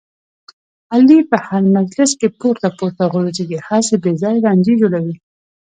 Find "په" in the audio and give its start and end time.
1.31-1.37